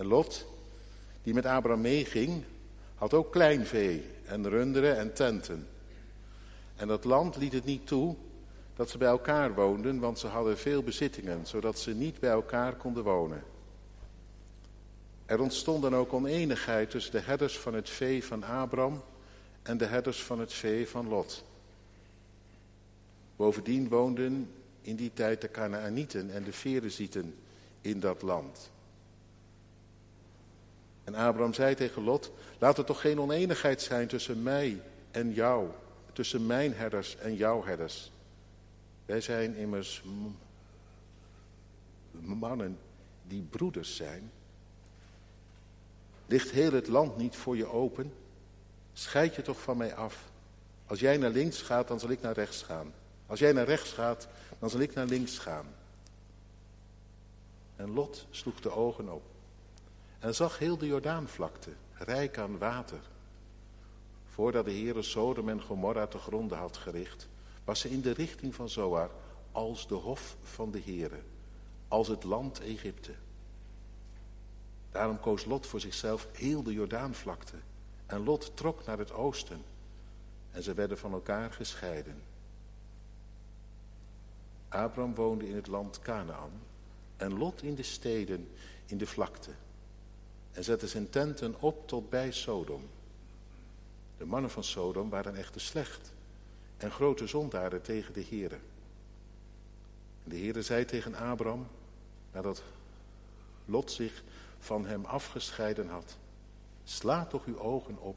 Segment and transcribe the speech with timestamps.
[0.00, 0.46] En Lot,
[1.22, 2.44] die met Abraham meeging,
[2.94, 5.68] had ook klein vee en runderen en tenten.
[6.76, 8.16] En dat land liet het niet toe
[8.74, 12.74] dat ze bij elkaar woonden, want ze hadden veel bezittingen, zodat ze niet bij elkaar
[12.74, 13.42] konden wonen.
[15.26, 19.02] Er ontstond dan ook oneenigheid tussen de herders van het vee van Abraham
[19.62, 21.44] en de herders van het vee van Lot.
[23.36, 27.34] Bovendien woonden in die tijd de Canaanieten en de Ferezieten
[27.80, 28.70] in dat land.
[31.10, 35.68] En Abraham zei tegen Lot, laat er toch geen oneenigheid zijn tussen mij en jou,
[36.12, 38.12] tussen mijn herders en jouw herders.
[39.06, 40.02] Wij zijn immers
[42.10, 42.78] mannen
[43.26, 44.30] die broeders zijn.
[46.26, 48.12] Ligt heel het land niet voor je open?
[48.92, 50.30] Scheid je toch van mij af.
[50.86, 52.92] Als jij naar links gaat, dan zal ik naar rechts gaan.
[53.26, 55.66] Als jij naar rechts gaat, dan zal ik naar links gaan.
[57.76, 59.22] En Lot sloeg de ogen op
[60.20, 63.00] en zag heel de Jordaanvlakte, rijk aan water.
[64.26, 67.28] Voordat de Heere Sodom en Gomorra te gronden had gericht,
[67.64, 69.10] was ze in de richting van Zoar
[69.52, 71.20] als de hof van de Heere,
[71.88, 73.14] als het land Egypte.
[74.90, 77.56] Daarom koos Lot voor zichzelf heel de Jordaanvlakte.
[78.06, 79.62] En Lot trok naar het oosten.
[80.50, 82.22] En ze werden van elkaar gescheiden.
[84.68, 86.50] Abraham woonde in het land Canaan.
[87.16, 88.48] En Lot in de steden,
[88.86, 89.50] in de vlakte.
[90.52, 92.82] En zette zijn tenten op tot bij Sodom.
[94.18, 96.12] De mannen van Sodom waren echter slecht.
[96.76, 98.58] En grote zondaren tegen de Heere.
[100.24, 101.66] En de Heere zei tegen Abraham,
[102.32, 102.62] nadat
[103.64, 104.22] Lot zich
[104.58, 106.16] van hem afgescheiden had.
[106.84, 108.16] Sla toch uw ogen op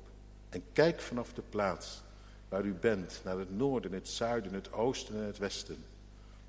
[0.49, 2.01] en kijk vanaf de plaats
[2.49, 5.83] waar u bent, naar het noorden, het zuiden, het oosten en het westen.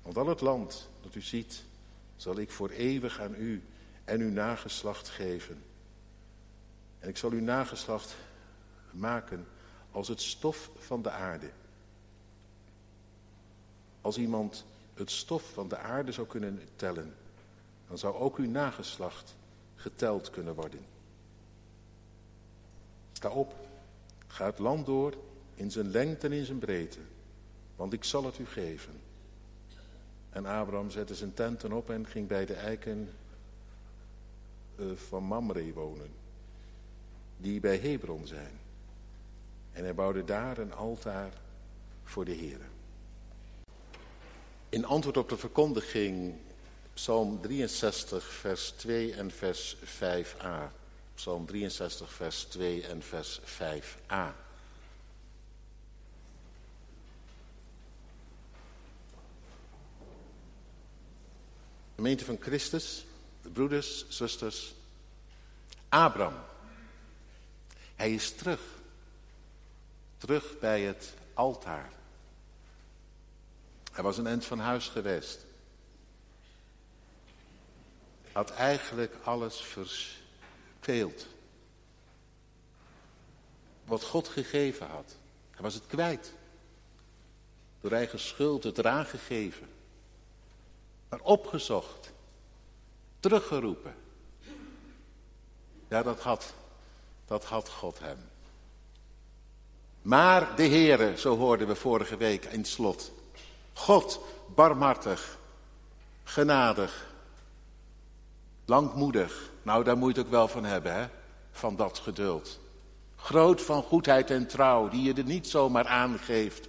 [0.01, 1.63] Want al het land dat u ziet,
[2.15, 3.63] zal ik voor eeuwig aan u
[4.03, 5.63] en uw nageslacht geven.
[7.05, 8.15] En ik zal uw nageslacht
[8.91, 9.47] maken
[9.91, 11.49] als het stof van de aarde.
[14.01, 17.15] Als iemand het stof van de aarde zou kunnen tellen,
[17.87, 19.35] dan zou ook uw nageslacht
[19.75, 20.85] geteld kunnen worden.
[23.11, 23.55] Sta op,
[24.27, 25.13] ga het land door
[25.55, 26.99] in zijn lengte en in zijn breedte,
[27.75, 29.01] want ik zal het u geven.
[30.29, 33.09] En Abraham zette zijn tenten op en ging bij de eiken
[34.75, 36.24] eh, van Mamre wonen,
[37.37, 38.59] die bij Hebron zijn.
[39.71, 41.31] En hij bouwde daar een altaar
[42.03, 42.59] voor de Heer.
[44.69, 46.35] In antwoord op de verkondiging
[46.93, 50.71] Psalm 63, vers 2 en vers 5a.
[51.15, 54.43] Psalm 63, vers 2 en vers 5a.
[61.95, 63.05] Gemeente van Christus,
[63.41, 64.73] broeders, zusters.
[65.89, 66.53] Abraham.
[67.95, 68.61] Hij is terug.
[70.17, 71.89] Terug bij het altaar.
[73.91, 75.45] Hij was een eind van huis geweest
[78.35, 81.27] had eigenlijk alles verspeeld.
[83.85, 85.15] Wat God gegeven had.
[85.51, 86.33] Hij was het kwijt.
[87.81, 89.67] Door eigen schuld het eraan gegeven.
[91.09, 92.11] Maar opgezocht.
[93.19, 93.95] Teruggeroepen.
[95.87, 96.53] Ja, dat had,
[97.25, 98.17] dat had God hem.
[100.01, 103.11] Maar de Heere, zo hoorden we vorige week in het slot.
[103.73, 104.19] God,
[104.55, 105.37] barmhartig,
[106.23, 107.13] genadig,
[108.65, 109.51] Langmoedig.
[109.63, 111.07] Nou, daar moet je het ook wel van hebben, hè?
[111.51, 112.59] Van dat geduld.
[113.15, 116.67] Groot van goedheid en trouw, die je er niet zomaar aangeeft.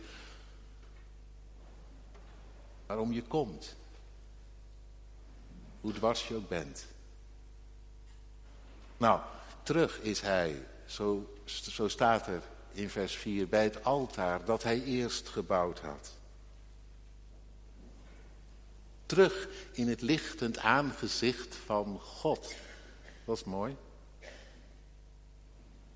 [2.87, 3.77] Waarom je komt.
[5.81, 6.87] Hoe dwars je ook bent.
[8.97, 9.21] Nou,
[9.67, 14.83] terug is hij, zo, zo staat er in vers 4, bij het altaar dat hij
[14.83, 16.17] eerst gebouwd had
[19.07, 22.55] terug in het lichtend aangezicht van God.
[23.25, 23.77] Dat is mooi.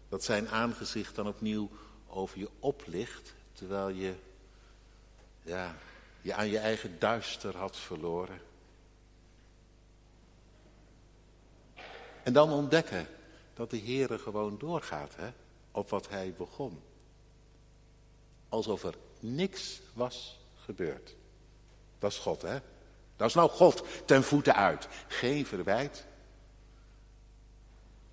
[0.08, 1.70] Dat zijn aangezicht dan opnieuw
[2.06, 4.14] over je oplicht, terwijl je
[5.42, 5.76] ja,
[6.20, 8.40] je aan je eigen duister had verloren.
[12.22, 13.06] En dan ontdekken
[13.60, 15.30] dat de Heere gewoon doorgaat hè,
[15.70, 16.82] op wat hij begon.
[18.48, 21.14] Alsof er niks was gebeurd.
[21.98, 22.58] Dat is God, hè?
[23.16, 24.88] Dat is nou God ten voeten uit.
[25.08, 26.06] Geen verwijt.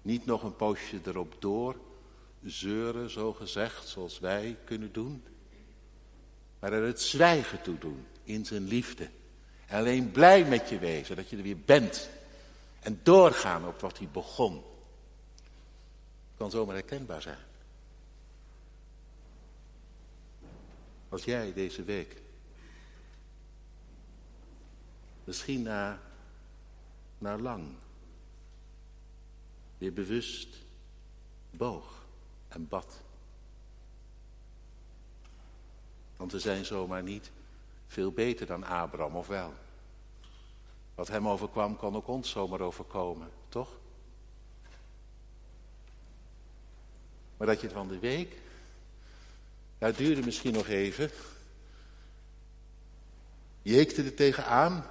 [0.02, 1.76] Niet nog een poosje erop door.
[2.44, 5.24] Zeuren, zo gezegd, zoals wij kunnen doen.
[6.60, 8.06] Maar er het zwijgen toe doen.
[8.24, 9.10] In zijn liefde.
[9.68, 12.10] En alleen blij met je wezen dat je er weer bent.
[12.80, 14.64] En doorgaan op wat hij begon.
[16.38, 17.38] Kan zomaar herkenbaar zijn.
[21.10, 22.22] Als jij deze week
[25.24, 26.00] misschien na,
[27.18, 27.76] na lang
[29.78, 30.66] weer bewust
[31.50, 32.06] boog
[32.48, 33.02] en bad.
[36.18, 37.32] Want we zijn zomaar niet
[37.88, 39.54] veel beter dan Abraham, of wel?
[40.96, 43.70] Wat hem overkwam, kan ook ons zomaar overkomen, toch?
[47.38, 48.36] Maar dat je het van de week,
[49.78, 51.12] het duurde misschien nog even.
[53.62, 54.86] Je hikte er tegenaan,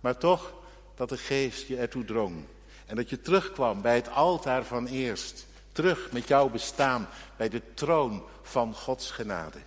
[0.00, 0.54] maar toch
[0.94, 2.44] dat de geest je ertoe drong.
[2.86, 5.46] En dat je terugkwam bij het altaar van eerst.
[5.72, 9.58] Terug met jouw bestaan bij de troon van Gods genade.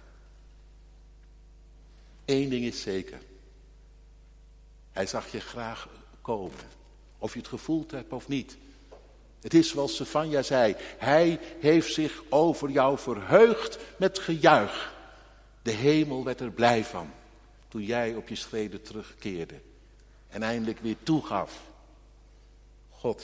[2.26, 3.20] Eén ding is zeker.
[4.92, 5.88] Hij zag je graag
[6.22, 6.60] komen.
[7.18, 8.58] Of je het gevoeld hebt of niet.
[9.46, 10.76] Het is zoals Stefania zei.
[10.98, 14.94] Hij heeft zich over jou verheugd met gejuich.
[15.62, 17.12] De hemel werd er blij van.
[17.68, 19.56] Toen jij op je schreden terugkeerde.
[20.28, 21.62] En eindelijk weer toegaf.
[22.90, 23.24] God,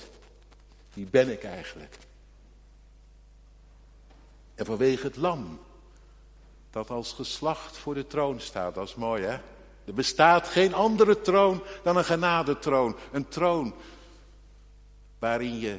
[0.93, 1.97] wie ben ik eigenlijk?
[4.55, 5.59] En vanwege het lam
[6.69, 9.37] dat als geslacht voor de troon staat, dat is mooi hè?
[9.85, 12.95] Er bestaat geen andere troon dan een genadetroon.
[13.11, 13.73] Een troon
[15.19, 15.77] waarin je,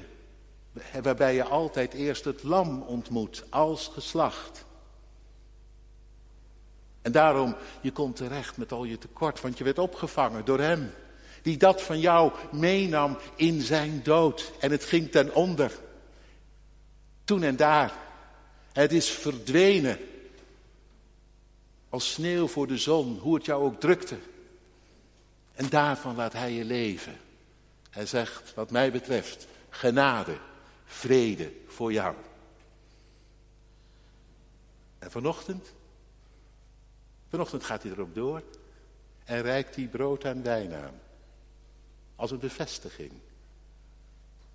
[1.02, 4.64] waarbij je altijd eerst het lam ontmoet als geslacht.
[7.02, 10.90] En daarom, je komt terecht met al je tekort, want je werd opgevangen door hem.
[11.42, 14.52] Die dat van jou meenam in zijn dood.
[14.60, 15.72] En het ging ten onder.
[17.24, 17.92] Toen en daar.
[18.72, 19.98] Het is verdwenen.
[21.88, 24.16] Als sneeuw voor de zon, hoe het jou ook drukte.
[25.54, 27.16] En daarvan laat hij je leven.
[27.90, 30.36] Hij zegt, wat mij betreft, genade,
[30.92, 32.14] vrede voor jou.
[34.98, 35.72] En vanochtend,
[37.28, 38.42] vanochtend gaat hij erop door
[39.24, 41.00] en reikt hij brood en wijn aan.
[42.16, 43.12] Als een bevestiging.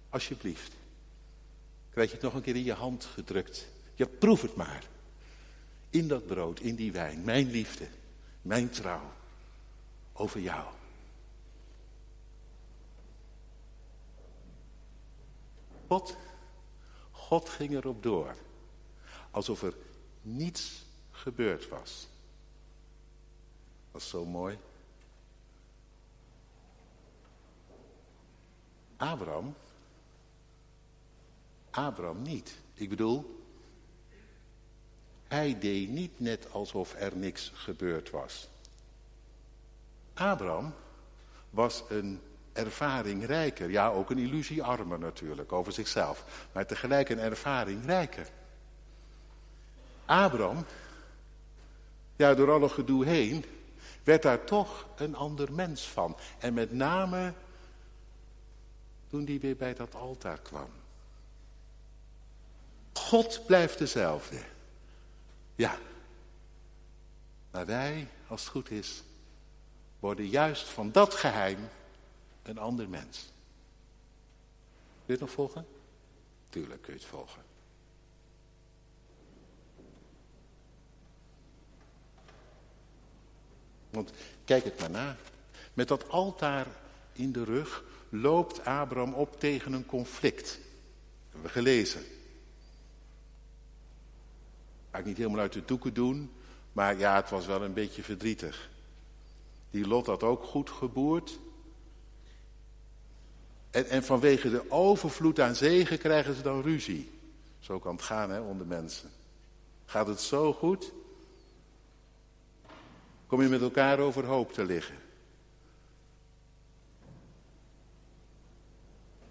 [0.09, 0.71] Alsjeblieft.
[1.89, 3.67] Krijg je het nog een keer in je hand gedrukt.
[3.95, 4.83] Ja, proef het maar.
[5.89, 7.23] In dat brood, in die wijn.
[7.23, 7.87] Mijn liefde,
[8.41, 9.11] mijn trouw.
[10.13, 10.65] Over jou.
[15.87, 16.17] God,
[17.27, 18.35] God ging erop door.
[19.31, 19.73] Alsof er
[20.21, 22.07] niets gebeurd was.
[23.91, 24.57] Dat is zo mooi.
[28.97, 29.55] Abraham,
[31.69, 32.57] Abraham niet.
[32.73, 33.43] Ik bedoel,
[35.27, 38.47] hij deed niet net alsof er niks gebeurd was.
[40.13, 40.73] Abraham
[41.49, 42.21] was een
[42.57, 43.69] ervaring rijker.
[43.69, 46.23] Ja, ook een illusie armer natuurlijk, over zichzelf.
[46.51, 48.27] Maar tegelijk een ervaring rijker.
[50.05, 50.65] Abraham,
[52.15, 53.45] ja, door alle gedoe heen,
[54.03, 56.17] werd daar toch een ander mens van.
[56.39, 57.33] En met name
[59.07, 60.69] toen hij weer bij dat altaar kwam.
[62.93, 64.37] God blijft dezelfde.
[65.55, 65.77] Ja.
[67.51, 69.03] Maar wij, als het goed is,
[69.99, 71.69] worden juist van dat geheim
[72.47, 73.31] een ander mens.
[75.05, 75.65] Kun je het nog volgen?
[76.49, 77.41] Tuurlijk kun je het volgen.
[83.89, 84.11] Want
[84.45, 85.17] kijk het maar na.
[85.73, 86.67] Met dat altaar
[87.13, 90.59] in de rug loopt Abraham op tegen een conflict.
[91.29, 92.01] Hebben we gelezen.
[94.91, 96.31] Ga ik niet helemaal uit de doeken doen,
[96.71, 98.69] maar ja, het was wel een beetje verdrietig.
[99.69, 101.39] Die Lot had ook goed geboerd.
[103.77, 107.11] En, en vanwege de overvloed aan zegen krijgen ze dan ruzie.
[107.59, 109.09] Zo kan het gaan hè, onder mensen.
[109.85, 110.91] Gaat het zo goed?
[113.27, 114.95] Kom je met elkaar overhoop te liggen.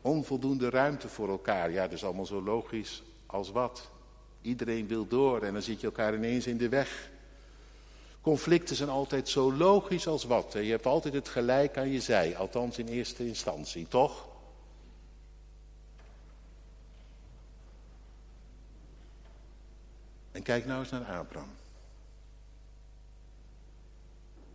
[0.00, 1.70] Onvoldoende ruimte voor elkaar.
[1.70, 3.90] Ja, dat is allemaal zo logisch als wat.
[4.42, 7.10] Iedereen wil door en dan zit je elkaar ineens in de weg.
[8.20, 10.52] Conflicten zijn altijd zo logisch als wat.
[10.52, 14.34] Je hebt altijd het gelijk aan je zij, althans in eerste instantie, toch?
[20.37, 21.50] En kijk nou eens naar Abraham.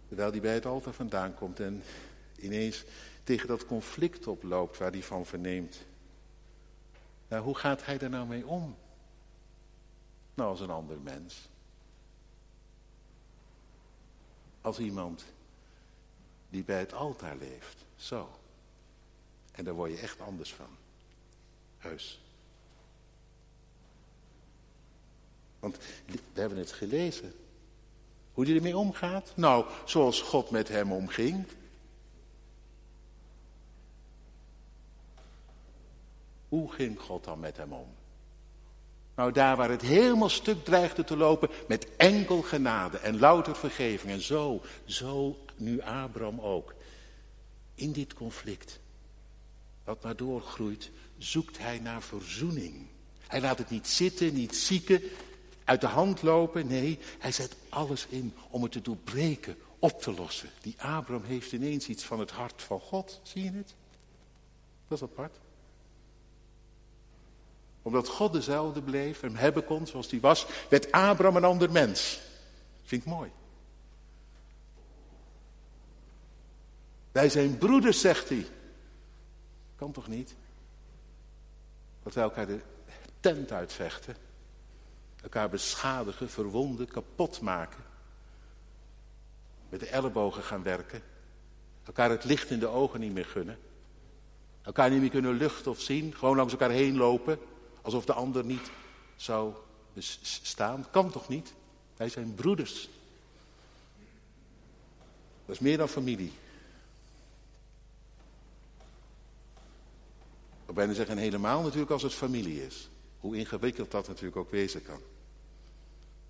[0.08, 1.84] Terwijl hij bij het altaar vandaan komt en
[2.38, 2.84] ineens
[3.24, 5.86] tegen dat conflict oploopt waar hij van verneemt.
[7.28, 8.76] Nou, hoe gaat hij daar nou mee om?
[10.34, 11.50] Nou, als een ander mens.
[14.62, 15.26] Als iemand
[16.50, 17.86] die bij het altaar leeft.
[17.96, 18.40] Zo.
[19.52, 20.78] En daar word je echt anders van.
[21.78, 22.21] Heus.
[25.62, 27.34] Want we hebben het gelezen.
[28.34, 29.34] Hoe hij ermee omgaat?
[29.36, 31.46] Nou, zoals God met hem omging.
[36.48, 37.88] Hoe ging God dan met hem om?
[39.16, 44.12] Nou, daar waar het helemaal stuk dreigde te lopen met enkel genade en louter vergeving.
[44.12, 46.74] En zo, zo nu Abraham ook.
[47.76, 48.80] In dit conflict,
[49.84, 52.88] dat maar doorgroeit, zoekt hij naar verzoening.
[53.28, 55.02] Hij laat het niet zitten, niet zieken,
[55.72, 56.68] uit de hand lopen.
[56.68, 60.50] Nee, hij zet alles in om het te doorbreken, op te lossen.
[60.62, 63.20] Die Abraham heeft ineens iets van het hart van God.
[63.24, 63.76] Zie je het?
[64.88, 65.38] Dat is apart
[67.82, 72.22] omdat God dezelfde bleef en hebben kon zoals hij was, werd Abraham een ander mens.
[72.84, 73.32] Vind ik mooi.
[77.12, 78.48] Wij zijn broeders, zegt hij.
[79.76, 80.36] Kan toch niet?
[82.04, 82.60] Dat wij elkaar de
[83.20, 84.16] tent uitvechten.
[85.22, 87.84] Elkaar beschadigen, verwonden, kapot maken.
[89.70, 91.02] Met de ellebogen gaan werken.
[91.84, 93.58] Elkaar het licht in de ogen niet meer gunnen.
[94.62, 96.16] Elkaar niet meer kunnen luchten of zien.
[96.16, 97.40] Gewoon langs elkaar heen lopen.
[97.82, 98.72] Alsof de ander niet
[99.16, 99.54] zou
[99.94, 100.86] bestaan.
[100.92, 101.54] Kan toch niet?
[101.98, 102.90] Wij zijn broeders.
[105.46, 106.32] Dat is meer dan familie.
[110.68, 112.90] Ik bijna zeggen helemaal natuurlijk als het familie is.
[113.20, 115.00] Hoe ingewikkeld dat natuurlijk ook wezen kan.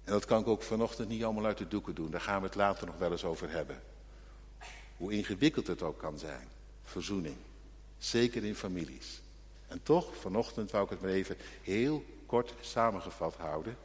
[0.04, 2.12] En dat kan ik ook vanochtend niet allemaal uit de doeken doen.
[2.12, 3.82] Daar gaan we het later nog wel eens over hebben.
[4.98, 6.48] Hoe ingewikkeld het ook kan zijn.
[6.84, 7.36] Verzoening.
[7.98, 9.22] Zeker in families.
[9.68, 13.78] En toch, vanochtend wou ik het maar even heel kort samengevat houden.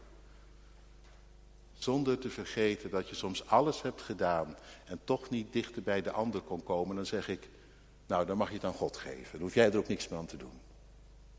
[1.79, 6.11] Zonder te vergeten dat je soms alles hebt gedaan en toch niet dichter bij de
[6.11, 6.97] ander kon komen.
[6.97, 7.49] Dan zeg ik,
[8.07, 9.33] nou dan mag je het aan God geven.
[9.33, 10.61] Dan hoef jij er ook niks meer aan te doen.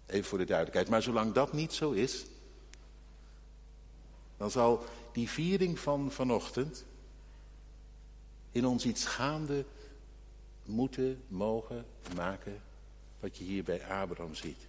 [0.05, 0.89] Even voor de duidelijkheid.
[0.89, 2.25] Maar zolang dat niet zo is,
[4.37, 6.85] dan zal die viering van vanochtend
[8.51, 9.65] in ons iets gaande
[10.65, 12.61] moeten, mogen maken
[13.19, 14.67] wat je hier bij Abraham ziet.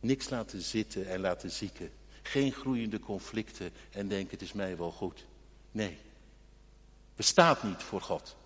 [0.00, 1.90] Niks laten zitten en laten zieken.
[2.22, 5.26] Geen groeiende conflicten en denken het is mij wel goed.
[5.72, 5.98] Nee.
[7.16, 8.36] Bestaat niet voor God.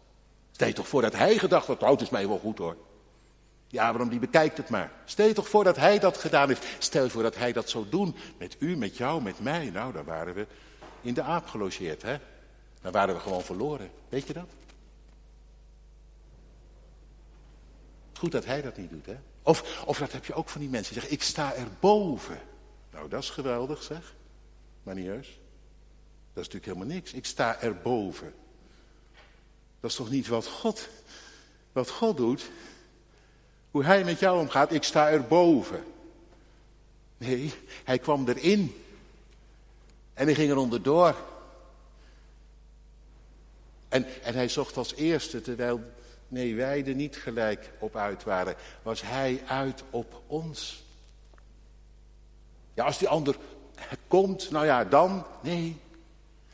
[0.50, 2.76] Stel toch voor dat hij gedacht had, oh het is mij wel goed hoor.
[3.74, 4.92] Die Abraham die bekijkt het maar.
[5.04, 6.66] Stel je toch voor dat hij dat gedaan heeft.
[6.78, 8.16] Stel je voor dat hij dat zou doen.
[8.38, 9.70] Met u, met jou, met mij.
[9.70, 10.46] Nou, daar waren we
[11.00, 12.16] in de aap gelogeerd hè.
[12.80, 13.90] Dan waren we gewoon verloren.
[14.08, 14.48] Weet je dat?
[18.12, 19.16] Goed dat hij dat niet doet, hè?
[19.42, 22.38] Of, of dat heb je ook van die mensen die zeggen, ik sta erboven.
[22.90, 24.14] Nou, dat is geweldig, zeg.
[24.82, 25.06] Maar niet.
[25.06, 25.32] Dat is
[26.34, 27.12] natuurlijk helemaal niks.
[27.12, 28.34] Ik sta erboven.
[29.80, 30.88] Dat is toch niet wat God,
[31.72, 32.50] wat God doet?
[33.74, 35.84] Hoe hij met jou omgaat, ik sta erboven.
[37.16, 37.52] Nee,
[37.84, 38.84] hij kwam erin.
[40.12, 41.16] En hij ging er onderdoor.
[43.88, 45.80] En, en hij zocht als eerste, terwijl
[46.28, 48.54] Nee, wij er niet gelijk op uit waren.
[48.82, 50.84] Was hij uit op ons.
[52.74, 53.36] Ja, als die ander
[54.08, 55.26] komt, nou ja, dan.
[55.40, 55.80] Nee,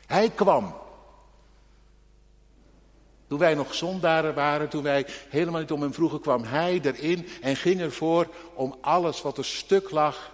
[0.05, 0.75] hij kwam.
[3.31, 7.27] Toen wij nog zondaren waren, toen wij helemaal niet om hem vroegen, kwam hij erin
[7.41, 10.31] en ging ervoor om alles wat er stuk lag.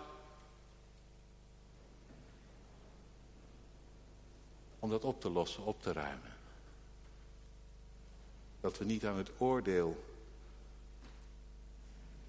[4.79, 6.35] Om dat op te lossen, op te ruimen.
[8.61, 10.03] Dat we niet aan het oordeel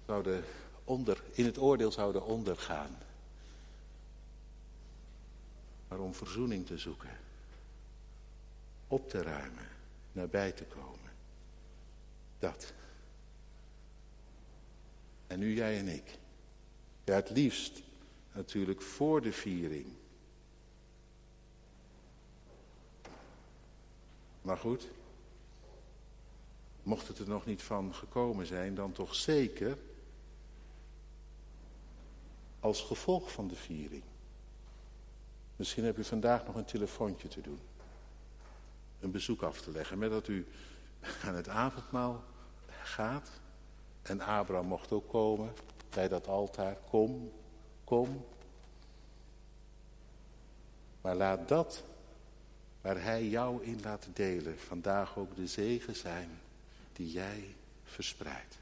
[0.05, 0.43] zouden
[0.83, 2.97] onder, in het oordeel zouden ondergaan.
[5.87, 7.17] Maar om verzoening te zoeken.
[8.87, 9.78] Op te ruimen.
[10.11, 11.11] Nabij te komen.
[12.39, 12.73] Dat.
[15.27, 16.17] En nu jij en ik.
[17.03, 17.81] Ja, het liefst
[18.31, 19.85] natuurlijk voor de viering.
[24.41, 24.87] Maar goed,
[26.83, 29.77] mocht het er nog niet van gekomen zijn, dan toch zeker
[32.59, 34.03] als gevolg van de viering.
[35.55, 37.59] Misschien heb u vandaag nog een telefoontje te doen.
[38.99, 39.97] Een bezoek af te leggen.
[39.97, 40.47] Met dat u
[41.25, 42.23] aan het avondmaal
[42.83, 43.29] gaat.
[44.01, 45.53] En Abraham mocht ook komen
[45.89, 46.77] bij dat altaar.
[46.89, 47.31] Kom,
[47.83, 48.25] kom.
[51.01, 51.83] Maar laat dat
[52.81, 56.29] waar hij jou in laat delen vandaag ook de zegen zijn
[56.93, 58.57] die jij verspreidt.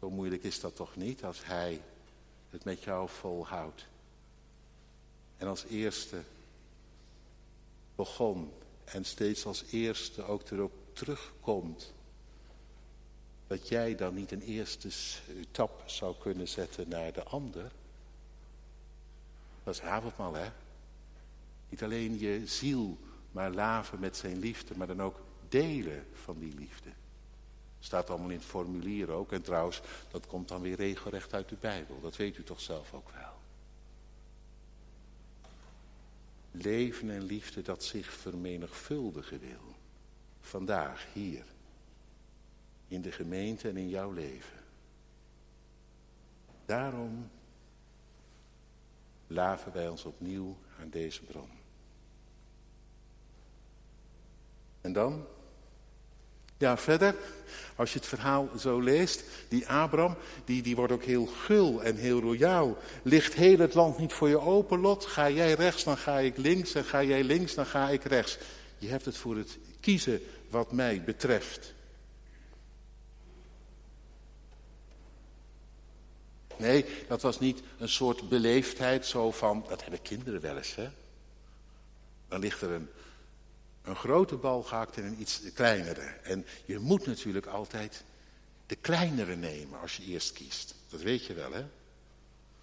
[0.00, 1.82] Zo moeilijk is dat toch niet als hij
[2.50, 3.86] het met jou volhoudt.
[5.38, 6.22] En als eerste
[7.94, 8.52] begon
[8.84, 11.92] en steeds als eerste ook erop terugkomt.
[13.46, 17.70] Dat jij dan niet een eerste stap zou kunnen zetten naar de ander.
[19.64, 20.50] Dat is avondmaal, hè?
[21.68, 22.98] Niet alleen je ziel
[23.30, 26.90] maar laven met zijn liefde, maar dan ook delen van die liefde.
[27.80, 29.32] Staat allemaal in het formulier ook.
[29.32, 29.80] En trouwens,
[30.10, 32.00] dat komt dan weer regelrecht uit de Bijbel.
[32.00, 33.37] Dat weet u toch zelf ook wel.
[36.62, 39.76] Leven en liefde dat zich vermenigvuldigen wil.
[40.40, 41.44] Vandaag, hier.
[42.88, 44.58] In de gemeente en in jouw leven.
[46.66, 47.30] Daarom
[49.26, 51.50] laven wij ons opnieuw aan deze bron.
[54.80, 55.26] En dan?
[56.58, 57.14] Ja, verder,
[57.76, 61.96] als je het verhaal zo leest, die Abraham, die, die wordt ook heel gul en
[61.96, 62.76] heel royaal.
[63.02, 65.06] Ligt heel het land niet voor je open, Lot?
[65.06, 66.74] Ga jij rechts, dan ga ik links.
[66.74, 68.38] En ga jij links, dan ga ik rechts.
[68.78, 71.74] Je hebt het voor het kiezen wat mij betreft.
[76.56, 80.88] Nee, dat was niet een soort beleefdheid zo van, dat hebben kinderen wel eens, hè.
[82.28, 82.88] Dan ligt er een,
[83.82, 86.00] een grote bal gehakt en een iets kleinere.
[86.22, 88.04] En je moet natuurlijk altijd
[88.66, 90.74] de kleinere nemen als je eerst kiest.
[90.88, 91.64] Dat weet je wel, hè?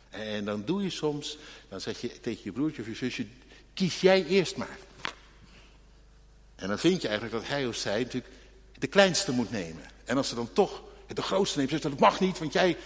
[0.10, 1.38] En dan doe je soms,
[1.70, 3.28] dan zeg je tegen je broertje of je zusje,
[3.74, 4.78] kies jij eerst maar.
[6.56, 8.34] En dan vind je eigenlijk dat hij of zij natuurlijk
[8.78, 9.84] de kleinste moet nemen.
[10.06, 12.78] En als ze dan toch de grootste neemt, zegt dat mag niet, want jij...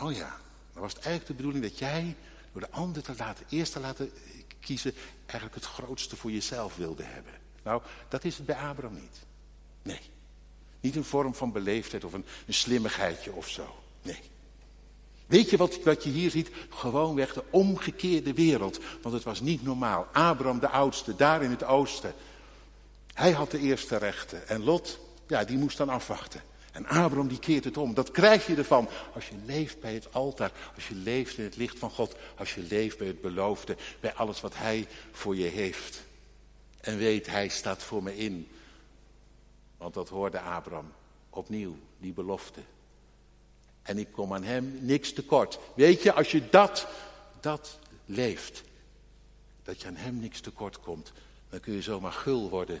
[0.00, 0.40] Oh ja,
[0.72, 2.16] dan was het eigenlijk de bedoeling dat jij
[2.52, 4.12] door de ander te laten, eerst te laten
[4.60, 4.94] kiezen,
[5.26, 7.32] eigenlijk het grootste voor jezelf wilde hebben.
[7.66, 9.18] Nou, dat is het bij Abraham niet.
[9.82, 10.00] Nee.
[10.80, 13.76] Niet een vorm van beleefdheid of een, een slimmigheidje of zo.
[14.02, 14.20] Nee.
[15.26, 16.50] Weet je wat, wat je hier ziet?
[16.68, 18.80] Gewoonweg de omgekeerde wereld.
[19.02, 20.06] Want het was niet normaal.
[20.12, 22.14] Abraham de oudste, daar in het oosten.
[23.14, 24.48] Hij had de eerste rechten.
[24.48, 26.42] En Lot, ja, die moest dan afwachten.
[26.72, 27.94] En Abraham die keert het om.
[27.94, 30.52] Dat krijg je ervan als je leeft bij het altaar.
[30.74, 32.16] Als je leeft in het licht van God.
[32.36, 33.76] Als je leeft bij het beloofde.
[34.00, 36.05] Bij alles wat hij voor je heeft.
[36.80, 38.48] En weet, hij staat voor me in.
[39.76, 40.92] Want dat hoorde Abraham.
[41.30, 42.60] Opnieuw, die belofte.
[43.82, 45.58] En ik kom aan hem niks tekort.
[45.74, 46.86] Weet je, als je dat,
[47.40, 48.62] dat leeft.
[49.62, 51.12] Dat je aan hem niks tekort komt.
[51.48, 52.80] Dan kun je zomaar gul worden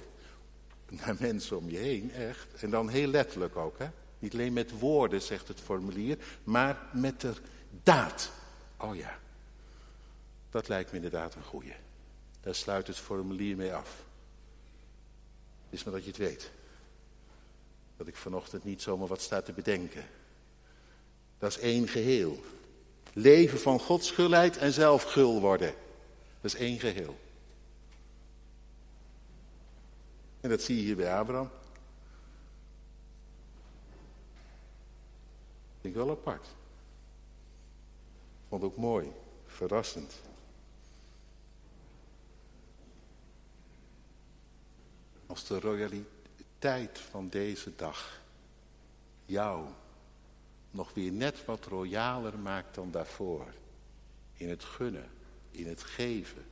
[0.88, 2.46] naar mensen om je heen, echt.
[2.54, 3.88] En dan heel letterlijk ook, hè.
[4.18, 7.32] Niet alleen met woorden, zegt het formulier, maar met de
[7.82, 8.30] daad.
[8.76, 9.18] Oh ja,
[10.50, 11.74] dat lijkt me inderdaad een goeie.
[12.46, 14.04] Daar sluit het formulier mee af.
[15.64, 16.50] Het is maar dat je het weet.
[17.96, 20.04] Dat ik vanochtend niet zomaar wat sta te bedenken.
[21.38, 22.40] Dat is één geheel.
[23.12, 25.74] Leven van Gods gulheid en zelf gul worden.
[26.40, 27.18] Dat is één geheel.
[30.40, 31.50] En dat zie je hier bij Abraham.
[35.80, 36.46] Vind ik wel apart.
[38.48, 39.12] Vond ook mooi,
[39.46, 40.14] verrassend.
[45.26, 48.22] Als de royaliteit van deze dag
[49.24, 49.66] jou
[50.70, 53.46] nog weer net wat royaler maakt dan daarvoor.
[54.34, 55.10] In het gunnen,
[55.50, 56.44] in het geven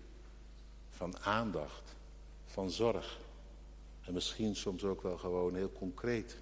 [0.91, 1.95] van aandacht,
[2.45, 3.19] van zorg.
[4.03, 6.37] En misschien soms ook wel gewoon heel concreet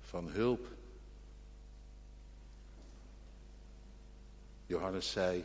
[0.00, 0.66] van hulp.
[4.66, 5.44] Johannes zei,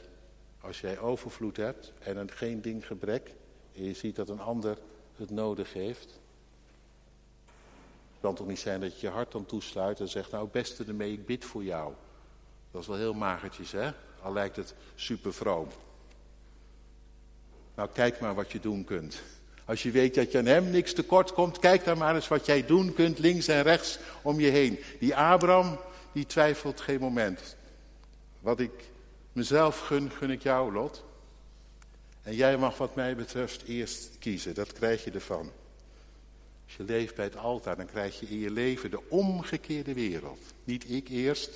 [0.60, 3.34] als jij overvloed hebt en een geen ding gebrek,
[3.76, 4.78] en je ziet dat een ander
[5.18, 6.20] het nodig heeft.
[8.12, 10.84] Het kan toch niet zijn dat je je hart dan toesluit en zegt, nou beste
[10.88, 11.94] ermee, ik bid voor jou.
[12.72, 13.92] Dat is wel heel magertjes, hè?
[14.22, 15.68] Al lijkt het super vroom.
[17.76, 19.22] Nou, kijk maar wat je doen kunt.
[19.66, 22.46] Als je weet dat je aan hem niks tekort komt, kijk dan maar eens wat
[22.46, 24.80] jij doen kunt links en rechts om je heen.
[25.00, 25.80] Die Abraham,
[26.12, 27.56] die twijfelt geen moment.
[28.40, 28.72] Wat ik
[29.32, 31.04] mezelf gun, gun ik jou, Lot.
[32.28, 35.52] En jij mag wat mij betreft eerst kiezen, dat krijg je ervan.
[36.66, 40.40] Als je leeft bij het altaar, dan krijg je in je leven de omgekeerde wereld.
[40.64, 41.50] Niet ik eerst,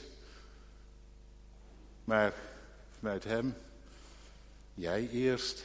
[2.03, 2.33] maar
[2.99, 3.53] vanuit hem,
[4.73, 5.63] jij eerst.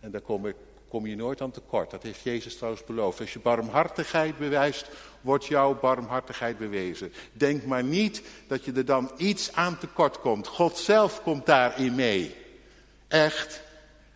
[0.00, 0.52] En daar kom,
[0.88, 1.90] kom je nooit aan tekort.
[1.90, 3.20] Dat heeft Jezus trouwens beloofd.
[3.20, 4.88] Als je barmhartigheid bewijst,
[5.20, 7.12] wordt jouw barmhartigheid bewezen.
[7.32, 10.46] Denk maar niet dat je er dan iets aan tekort komt.
[10.46, 12.42] God zelf komt daarin mee.
[13.14, 13.60] Echt.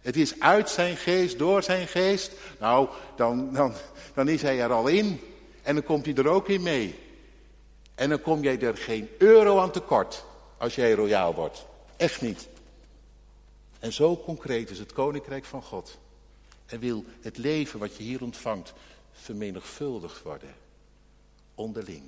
[0.01, 2.33] Het is uit zijn geest, door zijn geest.
[2.61, 3.73] Nou, dan, dan,
[4.15, 5.21] dan is hij er al in.
[5.63, 6.99] En dan komt hij er ook in mee.
[7.95, 10.25] En dan kom jij er geen euro aan tekort
[10.57, 11.67] als jij royaal wordt.
[11.97, 12.49] Echt niet.
[13.79, 15.99] En zo concreet is het koninkrijk van God.
[16.67, 18.73] En wil het leven wat je hier ontvangt
[19.13, 20.55] vermenigvuldigd worden.
[21.55, 22.03] Onderling.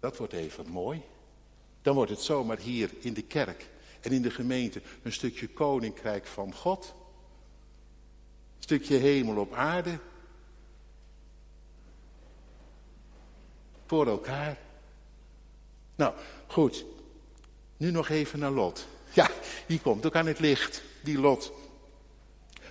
[0.00, 1.02] Dat wordt even mooi.
[1.88, 3.68] Dan wordt het zomaar hier in de kerk
[4.00, 6.94] en in de gemeente een stukje koninkrijk van God.
[8.56, 9.98] Een stukje hemel op aarde.
[13.86, 14.58] Voor elkaar.
[15.94, 16.14] Nou,
[16.46, 16.84] goed.
[17.76, 18.86] Nu nog even naar Lot.
[19.14, 19.30] Ja,
[19.66, 21.52] die komt ook aan het licht, die Lot.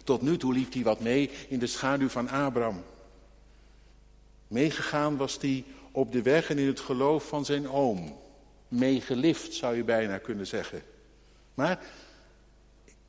[0.04, 2.84] Tot nu toe liep hij wat mee in de schaduw van Abraham.
[4.48, 8.26] Meegegaan was hij op de weg en in het geloof van zijn oom.
[8.68, 10.82] Meegelift zou je bijna kunnen zeggen.
[11.54, 11.80] Maar,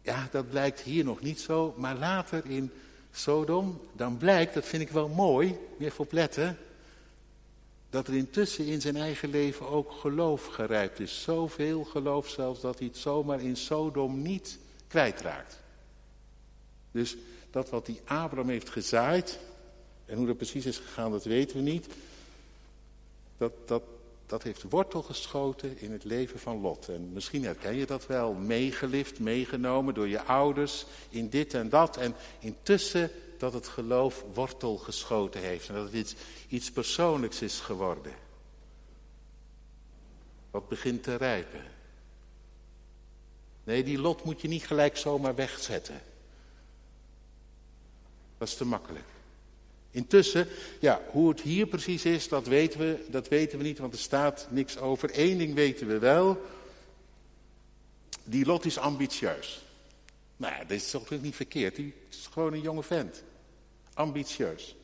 [0.03, 1.75] ja, dat blijkt hier nog niet zo.
[1.77, 2.73] Maar later in
[3.13, 6.59] Sodom, dan blijkt, dat vind ik wel mooi, even opletten.
[7.91, 11.23] Dat er intussen in zijn eigen leven ook geloof gerijpt is.
[11.23, 15.61] Zoveel geloof zelfs dat hij het zomaar in Sodom niet kwijtraakt.
[16.91, 17.17] Dus
[17.51, 19.39] dat wat die Abraham heeft gezaaid,
[20.07, 21.87] en hoe dat precies is gegaan, dat weten we niet.
[23.37, 23.83] Dat, dat,
[24.29, 26.89] dat heeft wortel geschoten in het leven van Lot.
[26.89, 31.97] En misschien herken je dat wel, meegelift, meegenomen door je ouders in dit en dat.
[31.97, 36.15] En intussen dat het geloof wortel geschoten heeft en dat het iets,
[36.49, 38.13] iets persoonlijks is geworden.
[40.51, 41.63] Wat begint te rijpen.
[43.65, 46.01] Nee, die Lot moet je niet gelijk zomaar wegzetten.
[48.39, 49.18] Dat is te makkelijk.
[49.91, 50.47] Intussen,
[50.79, 53.99] ja, hoe het hier precies is, dat weten we, dat weten we niet, want er
[53.99, 55.11] staat niks over.
[55.13, 56.43] Eén ding weten we wel.
[58.25, 59.63] Die Lot is ambitieus.
[60.37, 61.77] Nou ja, dat is toch niet verkeerd.
[61.77, 63.23] Hij is gewoon een jonge vent.
[63.95, 64.77] Ambitieus.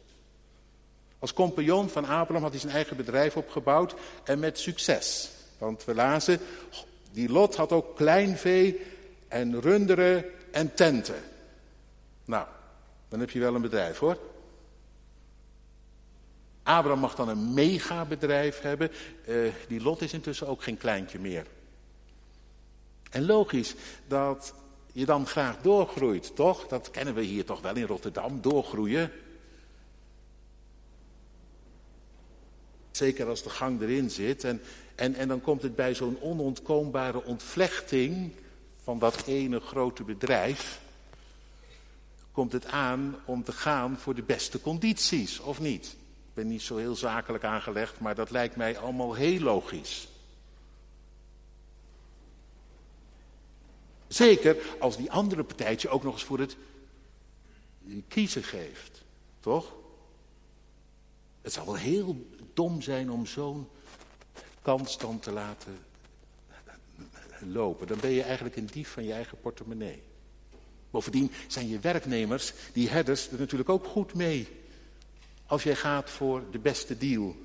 [1.19, 5.31] Als compagnon van Abraham had hij zijn eigen bedrijf opgebouwd en met succes.
[5.59, 6.41] Want we lazen,
[7.13, 8.81] die Lot had ook kleinvee
[9.29, 11.23] en runderen en tenten.
[12.25, 12.47] Nou,
[13.09, 14.19] dan heb je wel een bedrijf hoor.
[16.65, 18.91] Abraham mag dan een megabedrijf hebben.
[19.29, 21.47] Uh, die Lot is intussen ook geen kleintje meer.
[23.11, 23.75] En logisch
[24.07, 24.55] dat
[24.93, 26.67] je dan graag doorgroeit, toch?
[26.67, 29.11] Dat kennen we hier toch wel in Rotterdam, doorgroeien.
[32.91, 34.45] Zeker als de gang erin zit.
[34.45, 34.61] En,
[34.95, 38.33] en, en dan komt het bij zo'n onontkoombare ontvlechting
[38.83, 40.81] van dat ene grote bedrijf.
[42.33, 45.97] Komt het aan om te gaan voor de beste condities, of niet?
[46.35, 50.09] Ben niet zo heel zakelijk aangelegd, maar dat lijkt mij allemaal heel logisch.
[54.09, 56.57] Zeker als die andere partijtje ook nog eens voor het
[58.09, 59.03] kiezen geeft.
[59.41, 59.73] Toch?
[61.43, 63.69] Het zal wel heel dom zijn om zo'n
[64.63, 65.79] kans dan te laten
[67.39, 67.87] lopen.
[67.87, 70.03] Dan ben je eigenlijk een dief van je eigen portemonnee.
[70.91, 74.49] Bovendien zijn je werknemers, die herders, er natuurlijk ook goed mee.
[75.47, 77.37] Als jij gaat voor de beste deal.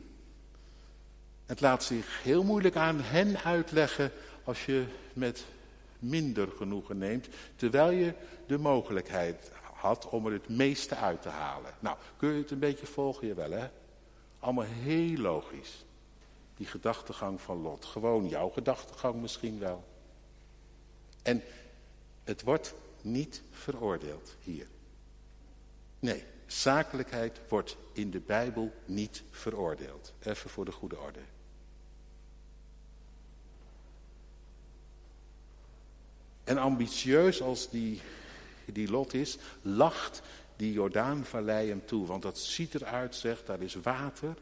[1.45, 4.12] Het laat zich heel moeilijk aan hen uitleggen
[4.43, 5.45] als je met
[5.99, 8.13] minder genoegen neemt, terwijl je
[8.45, 11.73] de mogelijkheid had om er het meeste uit te halen.
[11.79, 13.27] Nou, kun je het een beetje volgen?
[13.27, 13.69] je wel, hè?
[14.39, 15.85] Allemaal heel logisch.
[16.55, 17.85] Die gedachtegang van Lot.
[17.85, 19.83] Gewoon jouw gedachtegang misschien wel.
[21.21, 21.43] En
[22.23, 24.67] het wordt niet veroordeeld hier.
[25.99, 30.13] Nee, zakelijkheid wordt in de Bijbel niet veroordeeld.
[30.19, 31.19] Even voor de goede orde.
[36.43, 38.01] En ambitieus als die,
[38.65, 40.21] die Lot is, lacht
[40.55, 42.05] die Jordaanvallei hem toe.
[42.05, 44.33] Want dat ziet eruit, zegt, daar is water.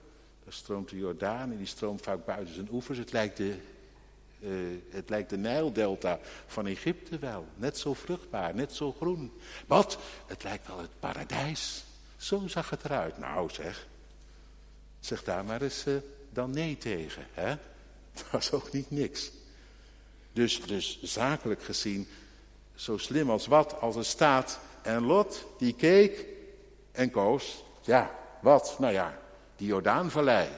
[0.43, 2.98] Daar stroomt de Jordaan en die stroomt vaak buiten zijn oevers.
[2.98, 3.56] Het lijkt de,
[4.39, 7.48] uh, het lijkt de Nijldelta van Egypte wel.
[7.56, 9.32] Net zo vruchtbaar, net zo groen.
[9.65, 9.98] Wat?
[10.26, 11.87] Het lijkt wel het paradijs.
[12.17, 13.17] Zo zag het eruit.
[13.17, 13.88] Nou zeg,
[14.99, 15.97] zeg daar maar eens uh,
[16.30, 17.27] dan nee tegen.
[17.34, 17.56] Hè?
[18.17, 19.32] Dat was ook niet niks.
[20.34, 22.08] Dus, dus zakelijk gezien,
[22.75, 24.60] zo slim als wat, als er staat.
[24.82, 26.25] En Lot, die keek
[26.91, 27.63] en koos.
[27.82, 28.75] Ja, wat?
[28.80, 29.19] Nou ja,
[29.56, 30.49] die Jordaanvallei.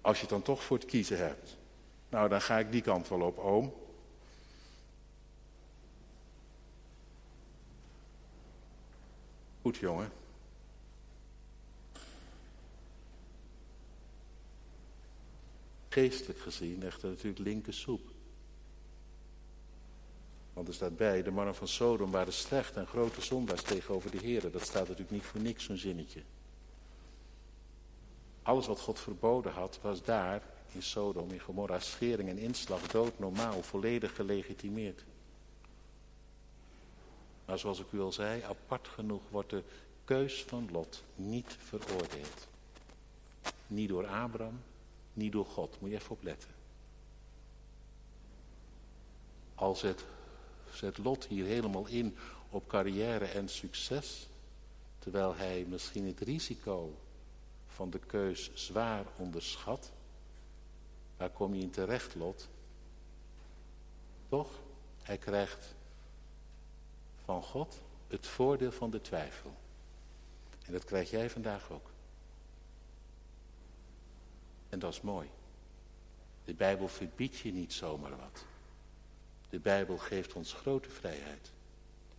[0.00, 1.56] Als je het dan toch voor het kiezen hebt.
[2.08, 3.72] Nou, dan ga ik die kant wel op, oom.
[9.62, 10.12] Goed, jongen.
[15.88, 18.00] Geestelijk gezien echter natuurlijk linker soep.
[20.52, 24.18] Want er staat bij, de mannen van Sodom waren slecht en grote zondaars tegenover de
[24.18, 24.52] heren.
[24.52, 26.22] Dat staat natuurlijk niet voor niks, zo'n zinnetje.
[28.42, 33.18] Alles wat God verboden had, was daar in Sodom, in Gomorra, schering en inslag, dood
[33.18, 35.04] normaal, volledig gelegitimeerd.
[37.44, 39.62] Maar zoals ik u al zei, apart genoeg wordt de
[40.04, 42.48] keus van Lot niet veroordeeld.
[43.66, 44.62] Niet door Abraham,
[45.12, 45.80] niet door God.
[45.80, 46.50] Moet je even opletten.
[49.54, 50.04] Al zet,
[50.72, 52.16] zet Lot hier helemaal in
[52.50, 54.28] op carrière en succes,
[54.98, 56.94] terwijl hij misschien het risico
[57.66, 59.92] van de keus zwaar onderschat.
[61.16, 62.48] Waar kom je in terecht, Lot?
[64.28, 64.50] Toch?
[65.02, 65.74] Hij krijgt
[67.24, 69.54] van God het voordeel van de twijfel.
[70.66, 71.90] En dat krijg jij vandaag ook.
[74.68, 75.28] En dat is mooi.
[76.44, 78.44] De Bijbel verbiedt je niet zomaar wat.
[79.48, 81.52] De Bijbel geeft ons grote vrijheid.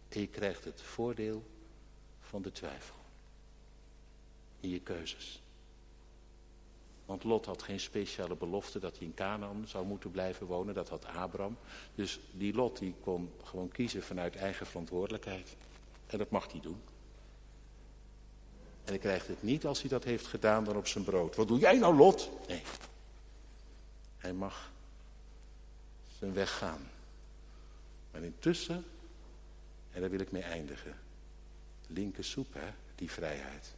[0.09, 1.43] En je krijgt het voordeel
[2.21, 2.95] van de twijfel.
[4.59, 5.42] In je keuzes.
[7.05, 10.73] Want Lot had geen speciale belofte dat hij in Canaan zou moeten blijven wonen.
[10.73, 11.57] Dat had Abraham.
[11.95, 15.55] Dus die Lot die kon gewoon kiezen vanuit eigen verantwoordelijkheid.
[16.07, 16.81] En dat mag hij doen.
[18.83, 21.35] En hij krijgt het niet als hij dat heeft gedaan dan op zijn brood.
[21.35, 22.29] Wat doe jij nou Lot?
[22.47, 22.61] Nee.
[24.17, 24.71] Hij mag
[26.17, 26.89] zijn weg gaan.
[28.11, 28.85] Maar intussen,
[29.91, 30.99] en daar wil ik mee eindigen.
[31.87, 33.73] Linker soep hè, die vrijheid.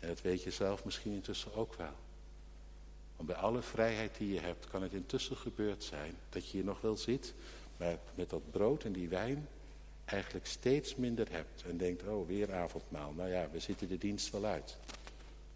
[0.00, 1.94] En dat weet je zelf misschien intussen ook wel.
[3.16, 6.64] Want bij alle vrijheid die je hebt, kan het intussen gebeurd zijn dat je hier
[6.64, 7.34] nog wel zit,
[7.76, 9.48] maar met dat brood en die wijn
[10.04, 11.62] eigenlijk steeds minder hebt.
[11.66, 13.12] En denkt, oh, weer avondmaal.
[13.12, 14.76] Nou ja, we zitten de dienst wel uit.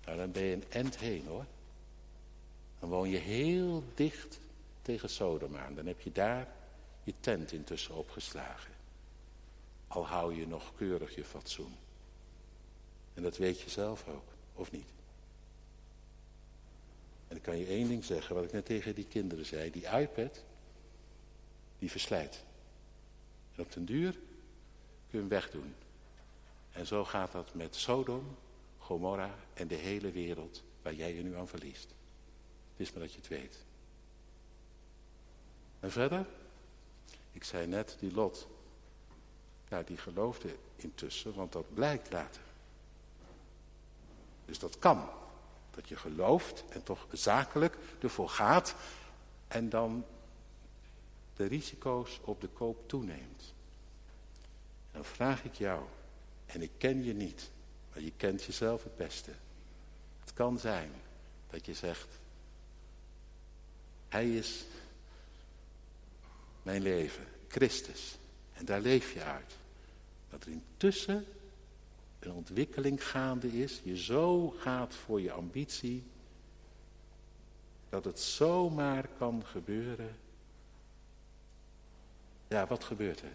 [0.04, 1.44] Nou, dan ben je een end heen hoor.
[2.80, 4.38] Dan woon je heel dicht
[4.82, 5.74] tegen Sodom aan.
[5.74, 6.48] Dan heb je daar
[7.02, 8.72] je tent intussen opgeslagen.
[9.88, 11.74] Al hou je nog keurig je fatsoen.
[13.14, 14.88] En dat weet je zelf ook, of niet?
[17.28, 19.70] En ik kan je één ding zeggen, wat ik net tegen die kinderen zei.
[19.70, 20.44] Die iPad,
[21.78, 22.44] die verslijt.
[23.54, 24.22] En op den duur kun
[25.10, 25.74] je hem wegdoen.
[26.72, 28.36] En zo gaat dat met Sodom,
[28.78, 31.94] Gomorra en de hele wereld waar jij je nu aan verliest.
[32.70, 33.64] Het is maar dat je het weet.
[35.80, 36.26] En verder,
[37.32, 38.48] ik zei net, die Lot,
[39.68, 42.42] ja, die geloofde intussen, want dat blijkt later.
[44.52, 45.08] Dus dat kan.
[45.70, 48.74] Dat je gelooft en toch zakelijk ervoor gaat
[49.48, 50.04] en dan
[51.36, 53.54] de risico's op de koop toeneemt.
[54.92, 55.82] Dan vraag ik jou,
[56.46, 57.50] en ik ken je niet,
[57.92, 59.30] maar je kent jezelf het beste.
[60.20, 60.92] Het kan zijn
[61.50, 62.08] dat je zegt,
[64.08, 64.64] hij is
[66.62, 68.16] mijn leven, Christus.
[68.52, 69.56] En daar leef je uit.
[70.30, 71.26] Dat er intussen
[72.24, 76.04] een ontwikkeling gaande is, je zo gaat voor je ambitie,
[77.88, 80.16] dat het zomaar kan gebeuren.
[82.48, 83.32] Ja, wat gebeurt er?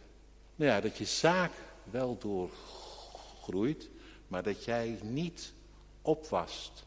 [0.55, 1.51] Nou ja, dat je zaak
[1.83, 3.89] wel doorgroeit,
[4.27, 5.53] maar dat jij niet
[6.01, 6.85] opwast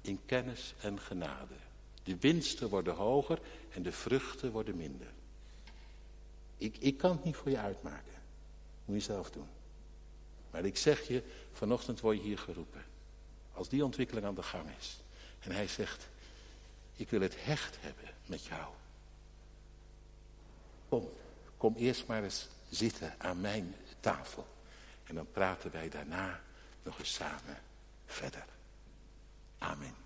[0.00, 1.54] in kennis en genade.
[2.02, 3.38] De winsten worden hoger
[3.70, 5.12] en de vruchten worden minder.
[6.56, 8.14] Ik, ik kan het niet voor je uitmaken.
[8.84, 9.55] Moet je zelf doen.
[10.50, 12.84] Maar ik zeg je, vanochtend word je hier geroepen.
[13.52, 15.00] Als die ontwikkeling aan de gang is.
[15.40, 16.08] En hij zegt,
[16.96, 18.74] ik wil het hecht hebben met jou.
[20.88, 21.10] Kom,
[21.56, 24.46] kom eerst maar eens zitten aan mijn tafel.
[25.04, 26.40] En dan praten wij daarna
[26.82, 27.58] nog eens samen
[28.06, 28.44] verder.
[29.58, 30.05] Amen.